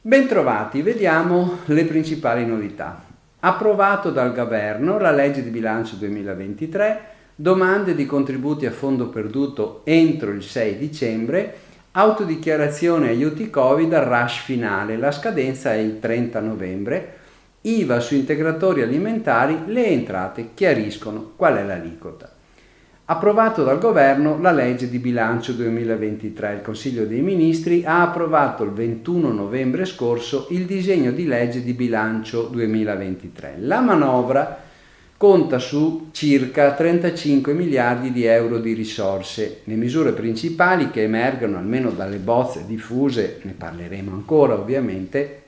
Bentrovati, 0.00 0.80
vediamo 0.80 1.58
le 1.66 1.84
principali 1.84 2.46
novità. 2.46 3.04
Approvato 3.40 4.10
dal 4.10 4.32
governo 4.32 4.98
la 4.98 5.10
legge 5.10 5.42
di 5.42 5.50
bilancio 5.50 5.96
2023, 5.96 7.00
domande 7.34 7.94
di 7.94 8.06
contributi 8.06 8.64
a 8.64 8.70
fondo 8.70 9.08
perduto 9.08 9.82
entro 9.84 10.30
il 10.30 10.42
6 10.42 10.78
dicembre, 10.78 11.54
autodichiarazione 11.92 13.10
aiuti 13.10 13.50
Covid 13.50 13.92
al 13.92 14.06
rush 14.06 14.40
finale, 14.42 14.96
la 14.96 15.12
scadenza 15.12 15.74
è 15.74 15.76
il 15.76 15.98
30 15.98 16.40
novembre, 16.40 17.16
IVA 17.60 18.00
su 18.00 18.14
integratori 18.14 18.80
alimentari, 18.80 19.64
le 19.66 19.86
entrate 19.88 20.54
chiariscono 20.54 21.32
qual 21.36 21.56
è 21.56 21.62
l'aliquota 21.62 22.40
approvato 23.12 23.62
dal 23.62 23.78
governo 23.78 24.40
la 24.40 24.52
legge 24.52 24.88
di 24.88 24.98
bilancio 24.98 25.52
2023. 25.52 26.54
Il 26.54 26.62
Consiglio 26.62 27.04
dei 27.04 27.20
Ministri 27.20 27.84
ha 27.84 28.00
approvato 28.00 28.64
il 28.64 28.70
21 28.70 29.30
novembre 29.30 29.84
scorso 29.84 30.46
il 30.50 30.64
disegno 30.64 31.10
di 31.10 31.26
legge 31.26 31.62
di 31.62 31.74
bilancio 31.74 32.44
2023. 32.44 33.56
La 33.58 33.80
manovra 33.80 34.60
conta 35.18 35.58
su 35.58 36.08
circa 36.10 36.72
35 36.72 37.52
miliardi 37.52 38.12
di 38.12 38.24
euro 38.24 38.58
di 38.58 38.72
risorse. 38.72 39.60
Le 39.64 39.74
misure 39.74 40.12
principali 40.12 40.90
che 40.90 41.02
emergono, 41.02 41.58
almeno 41.58 41.90
dalle 41.90 42.16
bozze 42.16 42.64
diffuse, 42.66 43.40
ne 43.42 43.52
parleremo 43.52 44.10
ancora 44.10 44.54
ovviamente, 44.54 45.42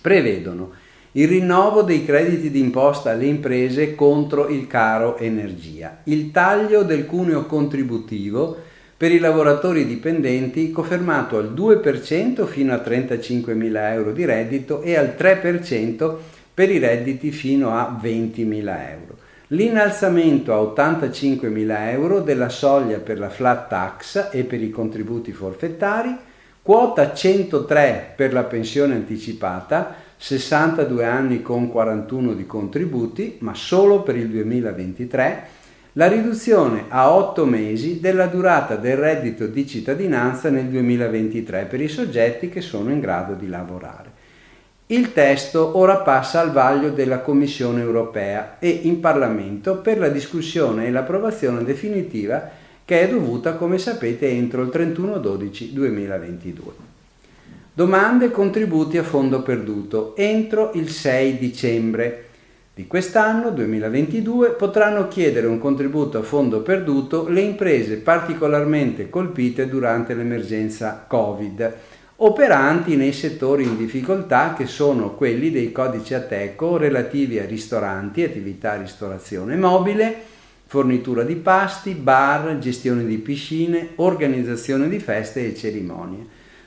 prevedono 0.00 0.72
il 1.12 1.26
rinnovo 1.26 1.82
dei 1.82 2.04
crediti 2.04 2.50
d'imposta 2.50 3.10
alle 3.10 3.26
imprese 3.26 3.96
contro 3.96 4.48
il 4.48 4.66
caro 4.68 5.18
energia, 5.18 6.02
il 6.04 6.30
taglio 6.30 6.82
del 6.84 7.04
cuneo 7.06 7.46
contributivo 7.46 8.56
per 8.96 9.10
i 9.10 9.18
lavoratori 9.18 9.86
dipendenti 9.86 10.70
confermato 10.70 11.36
al 11.36 11.52
2% 11.52 12.46
fino 12.46 12.72
a 12.72 12.76
35.000 12.76 13.92
euro 13.92 14.12
di 14.12 14.24
reddito 14.24 14.82
e 14.82 14.96
al 14.96 15.14
3% 15.18 16.16
per 16.54 16.70
i 16.70 16.78
redditi 16.78 17.32
fino 17.32 17.76
a 17.76 17.98
20.000 18.00 18.90
euro. 18.90 19.16
L'innalzamento 19.48 20.52
a 20.52 20.58
85.000 20.82 21.90
euro 21.90 22.20
della 22.20 22.50
soglia 22.50 22.98
per 22.98 23.18
la 23.18 23.30
flat 23.30 23.68
tax 23.68 24.28
e 24.30 24.44
per 24.44 24.62
i 24.62 24.70
contributi 24.70 25.32
forfettari, 25.32 26.16
quota 26.62 27.12
103 27.14 28.12
per 28.16 28.32
la 28.32 28.44
pensione 28.44 28.94
anticipata, 28.94 29.94
62 30.16 31.04
anni 31.04 31.42
con 31.42 31.70
41 31.70 32.34
di 32.34 32.46
contributi, 32.46 33.38
ma 33.40 33.54
solo 33.54 34.02
per 34.02 34.16
il 34.16 34.28
2023, 34.28 35.58
la 35.94 36.06
riduzione 36.06 36.84
a 36.88 37.10
8 37.12 37.44
mesi 37.46 37.98
della 37.98 38.26
durata 38.26 38.76
del 38.76 38.96
reddito 38.96 39.46
di 39.46 39.66
cittadinanza 39.66 40.50
nel 40.50 40.66
2023 40.66 41.64
per 41.64 41.80
i 41.80 41.88
soggetti 41.88 42.48
che 42.48 42.60
sono 42.60 42.90
in 42.90 43.00
grado 43.00 43.34
di 43.34 43.48
lavorare. 43.48 44.18
Il 44.86 45.12
testo 45.12 45.78
ora 45.78 45.98
passa 45.98 46.40
al 46.40 46.52
vaglio 46.52 46.90
della 46.90 47.20
Commissione 47.20 47.80
europea 47.80 48.56
e 48.58 48.68
in 48.68 49.00
Parlamento 49.00 49.78
per 49.78 49.98
la 49.98 50.08
discussione 50.08 50.86
e 50.86 50.90
l'approvazione 50.90 51.64
definitiva 51.64 52.50
che 52.90 53.02
è 53.02 53.08
dovuta, 53.08 53.54
come 53.54 53.78
sapete, 53.78 54.28
entro 54.28 54.62
il 54.62 54.70
31-12-2022. 54.74 56.54
Domande 57.72 58.24
e 58.24 58.30
contributi 58.32 58.98
a 58.98 59.04
fondo 59.04 59.42
perduto 59.42 60.16
entro 60.16 60.72
il 60.74 60.90
6 60.90 61.38
dicembre 61.38 62.24
di 62.74 62.88
quest'anno 62.88 63.50
2022 63.50 64.54
potranno 64.54 65.06
chiedere 65.06 65.46
un 65.46 65.60
contributo 65.60 66.18
a 66.18 66.22
fondo 66.22 66.62
perduto 66.62 67.28
le 67.28 67.42
imprese 67.42 67.98
particolarmente 67.98 69.08
colpite 69.08 69.68
durante 69.68 70.14
l'emergenza 70.14 71.04
Covid, 71.06 71.74
operanti 72.16 72.96
nei 72.96 73.12
settori 73.12 73.62
in 73.62 73.76
difficoltà 73.76 74.54
che 74.54 74.66
sono 74.66 75.14
quelli 75.14 75.52
dei 75.52 75.70
codici 75.70 76.14
Ateco 76.14 76.76
relativi 76.76 77.38
a 77.38 77.46
ristoranti, 77.46 78.24
attività 78.24 78.74
ristorazione 78.74 79.54
mobile, 79.54 80.38
fornitura 80.70 81.24
di 81.24 81.34
pasti, 81.34 81.94
bar, 81.94 82.56
gestione 82.60 83.04
di 83.04 83.18
piscine, 83.18 83.88
organizzazione 83.96 84.88
di 84.88 85.00
feste 85.00 85.44
e 85.44 85.56
cerimonie. 85.56 86.24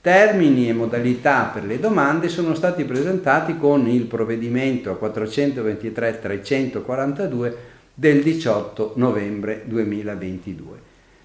Termini 0.00 0.68
e 0.68 0.72
modalità 0.72 1.48
per 1.54 1.64
le 1.64 1.78
domande 1.78 2.28
sono 2.28 2.56
stati 2.56 2.82
presentati 2.82 3.56
con 3.56 3.86
il 3.86 4.06
provvedimento 4.06 4.98
423-342 5.00 7.52
del 7.94 8.20
18 8.20 8.94
novembre 8.96 9.62
2022. 9.64 10.78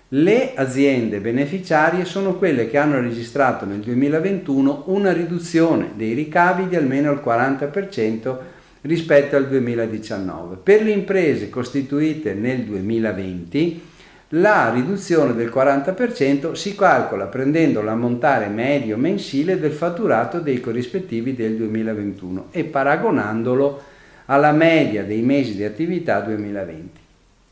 Le 0.10 0.54
aziende 0.54 1.22
beneficiarie 1.22 2.06
sono 2.06 2.36
quelle 2.36 2.70
che 2.70 2.78
hanno 2.78 3.02
registrato 3.02 3.66
nel 3.66 3.80
2021 3.80 4.84
una 4.90 5.12
riduzione 5.12 5.94
dei 5.96 6.14
ricavi 6.14 6.68
di 6.68 6.76
almeno 6.76 7.12
il 7.12 7.20
40% 7.26 8.38
rispetto 8.82 9.36
al 9.36 9.48
2019. 9.48 10.58
Per 10.64 10.84
le 10.84 10.92
imprese 10.92 11.50
costituite 11.50 12.34
nel 12.34 12.64
2020 12.64 13.88
la 14.34 14.72
riduzione 14.72 15.34
del 15.34 15.50
40% 15.50 16.54
si 16.54 16.76
calcola 16.76 17.26
prendendo 17.26 17.82
l'ammontare 17.82 18.48
medio 18.48 18.96
mensile 18.96 19.60
del 19.60 19.72
fatturato 19.72 20.40
dei 20.40 20.60
corrispettivi 20.60 21.34
del 21.34 21.56
2021 21.56 22.50
e 22.52 22.64
paragonandolo 22.66 23.82
alla 24.26 24.52
media 24.52 25.04
dei 25.04 25.22
mesi 25.22 25.56
di 25.56 25.64
attività 25.64 26.20
2020. 26.20 27.00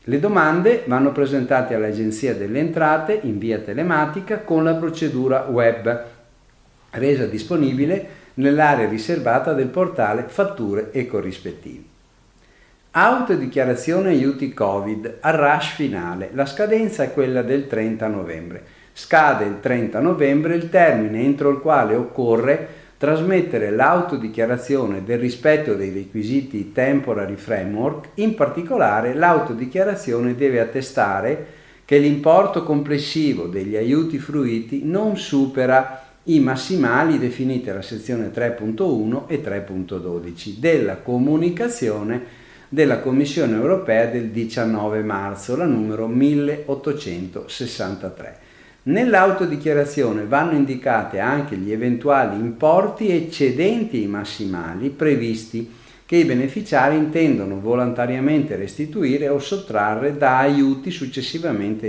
Le 0.04 0.20
domande 0.20 0.84
vanno 0.86 1.10
presentate 1.10 1.74
all'Agenzia 1.74 2.34
delle 2.34 2.60
Entrate 2.60 3.18
in 3.24 3.38
via 3.38 3.58
telematica 3.58 4.38
con 4.38 4.62
la 4.62 4.74
procedura 4.74 5.48
web 5.50 6.04
resa 6.90 7.26
disponibile 7.26 8.06
nell'area 8.34 8.88
riservata 8.88 9.52
del 9.52 9.68
portale 9.68 10.24
Fatture 10.28 10.90
e 10.92 11.06
corrispettivi. 11.06 11.86
Autodichiarazione 12.90 14.08
aiuti 14.08 14.54
Covid, 14.54 15.18
al 15.20 15.34
rush 15.34 15.74
finale. 15.74 16.30
La 16.32 16.46
scadenza 16.46 17.02
è 17.02 17.12
quella 17.12 17.42
del 17.42 17.66
30 17.66 18.06
novembre. 18.08 18.62
Scade 18.92 19.44
il 19.44 19.60
30 19.60 20.00
novembre 20.00 20.56
il 20.56 20.70
termine 20.70 21.20
entro 21.20 21.50
il 21.50 21.58
quale 21.58 21.94
occorre 21.94 22.68
trasmettere 22.98 23.70
l'autodichiarazione 23.70 25.04
del 25.04 25.20
rispetto 25.20 25.74
dei 25.74 25.92
requisiti 25.92 26.72
Temporary 26.72 27.36
Framework, 27.36 28.08
in 28.14 28.34
particolare 28.34 29.14
l'autodichiarazione 29.14 30.34
deve 30.34 30.58
attestare 30.58 31.46
che 31.84 31.98
l'importo 31.98 32.64
complessivo 32.64 33.46
degli 33.46 33.76
aiuti 33.76 34.18
fruiti 34.18 34.82
non 34.84 35.16
supera 35.16 36.07
i 36.28 36.40
massimali 36.40 37.18
definiti 37.18 37.70
alla 37.70 37.80
sezione 37.80 38.30
3.1 38.30 39.22
e 39.28 39.42
3.12 39.42 40.56
della 40.58 40.96
comunicazione 40.96 42.22
della 42.68 42.98
Commissione 42.98 43.56
europea 43.56 44.04
del 44.06 44.28
19 44.28 45.02
marzo, 45.02 45.56
la 45.56 45.64
numero 45.64 46.06
1863. 46.06 48.38
Nell'autodichiarazione 48.82 50.26
vanno 50.26 50.52
indicate 50.52 51.18
anche 51.18 51.56
gli 51.56 51.72
eventuali 51.72 52.38
importi 52.38 53.10
eccedenti 53.10 54.02
i 54.02 54.06
massimali 54.06 54.90
previsti 54.90 55.76
che 56.04 56.16
i 56.16 56.26
beneficiari 56.26 56.96
intendono 56.96 57.58
volontariamente 57.58 58.54
restituire 58.56 59.28
o 59.28 59.38
sottrarre 59.38 60.18
da 60.18 60.36
aiuti 60.38 60.90
successivamente 60.90 61.88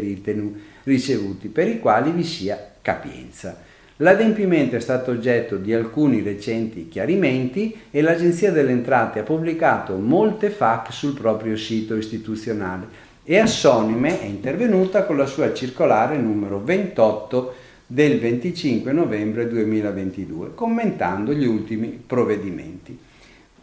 ricevuti, 0.84 1.50
per 1.50 1.68
i 1.68 1.80
quali 1.80 2.12
vi 2.12 2.24
sia 2.24 2.72
capienza. 2.82 3.68
L'adempimento 4.02 4.78
è 4.78 4.80
stato 4.80 5.12
oggetto 5.12 5.58
di 5.58 5.74
alcuni 5.74 6.22
recenti 6.22 6.88
chiarimenti 6.88 7.76
e 7.92 8.02
l'Agenzia 8.02 8.50
delle 8.50 8.72
Entrate 8.72 9.20
ha 9.20 9.24
pubblicato 9.24 9.98
molte 9.98 10.50
FAC 10.50 10.94
sul 10.94 11.14
proprio 11.14 11.58
sito 11.58 11.98
istituzionale 11.98 12.88
e 13.26 13.38
Assonime 13.40 14.22
è 14.22 14.24
intervenuta 14.24 15.04
con 15.04 15.18
la 15.18 15.26
sua 15.26 15.54
circolare 15.54 16.16
numero 16.16 16.64
28 16.64 17.54
del 17.86 18.20
25 18.20 18.90
novembre 18.94 19.50
2022, 19.50 20.54
commentando 20.56 21.34
gli 21.34 21.46
ultimi 21.46 22.02
provvedimenti. 22.08 22.98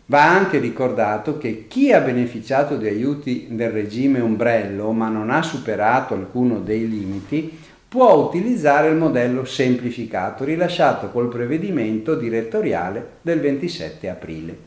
Va 0.05 0.29
anche 0.29 0.59
ricordato 0.59 1.39
che 1.39 1.65
chi 1.67 1.93
ha 1.93 2.01
beneficiato 2.01 2.77
di 2.77 2.87
aiuti 2.87 3.47
del 3.53 3.71
regime 3.71 4.21
ombrello 4.21 4.93
ma 4.93 5.09
non 5.09 5.31
ha 5.31 5.41
superato 5.41 6.13
alcuno 6.13 6.61
dei 6.61 6.87
limiti 6.87 7.59
può 7.89 8.15
utilizzare 8.15 8.89
il 8.89 8.97
modello 8.97 9.45
semplificato 9.45 10.45
rilasciato 10.45 11.11
col 11.11 11.29
prevedimento 11.29 12.15
direttoriale 12.15 13.19
del 13.23 13.41
27 13.41 14.09
aprile. 14.09 14.59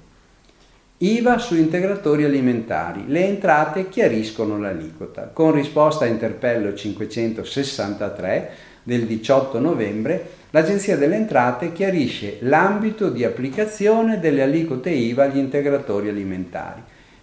IVA 1.02 1.38
su 1.38 1.56
integratori 1.56 2.26
alimentari. 2.26 3.06
Le 3.08 3.26
entrate 3.26 3.88
chiariscono 3.88 4.60
l'aliquota. 4.60 5.30
Con 5.32 5.54
risposta 5.54 6.04
a 6.04 6.10
interpello 6.10 6.74
563 6.74 8.50
del 8.84 9.06
18 9.06 9.60
novembre, 9.60 10.30
l'Agenzia 10.50 10.98
delle 10.98 11.16
Entrate 11.16 11.72
chiarisce 11.72 12.40
l'ambito 12.42 13.10
di 13.10 13.24
applicazione 13.24 14.20
delle 14.20 14.42
aliquote 14.42 14.90
IVA 14.90 15.24
agli 15.24 15.38
integratori 15.38 16.10
alimentari. 16.10 16.82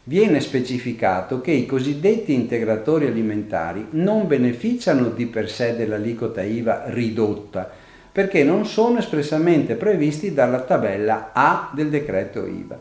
Viene 0.09 0.41
specificato 0.41 1.41
che 1.41 1.51
i 1.51 1.67
cosiddetti 1.67 2.33
integratori 2.33 3.07
alimentari 3.07 3.89
non 3.91 4.29
beneficiano 4.29 5.09
di 5.09 5.27
per 5.27 5.51
sé 5.51 5.75
dell'aliquota 5.75 6.43
IVA 6.43 6.85
ridotta, 6.87 7.69
perché 8.13 8.45
non 8.45 8.67
sono 8.67 8.99
espressamente 8.99 9.75
previsti 9.75 10.33
dalla 10.33 10.61
tabella 10.61 11.31
A 11.33 11.71
del 11.75 11.89
decreto 11.89 12.47
IVA. 12.47 12.79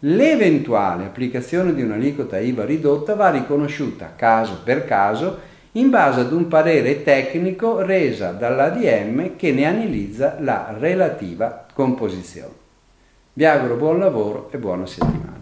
L'eventuale 0.00 1.04
applicazione 1.04 1.74
di 1.74 1.82
un'aliquota 1.82 2.38
IVA 2.38 2.64
ridotta 2.64 3.14
va 3.14 3.30
riconosciuta 3.30 4.12
caso 4.16 4.60
per 4.64 4.84
caso 4.84 5.52
in 5.72 5.90
base 5.90 6.20
ad 6.20 6.32
un 6.32 6.48
parere 6.48 7.04
tecnico 7.04 7.82
resa 7.82 8.32
dall'ADM 8.32 9.36
che 9.36 9.52
ne 9.52 9.64
analizza 9.64 10.36
la 10.40 10.74
relativa 10.76 11.66
composizione. 11.72 12.62
Vi 13.32 13.44
auguro 13.44 13.76
buon 13.76 13.98
lavoro 14.00 14.48
e 14.52 14.58
buona 14.58 14.86
settimana. 14.86 15.33